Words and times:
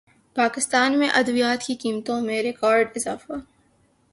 پاکستان 0.35 0.97
میں 0.99 1.09
ادویات 1.13 1.63
کی 1.63 1.75
قیمتوں 1.75 2.19
میں 2.21 2.41
ریکارڈ 2.43 2.87
اضافہ 2.95 3.33